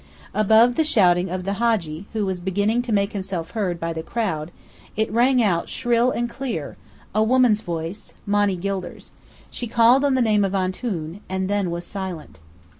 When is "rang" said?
5.13-5.43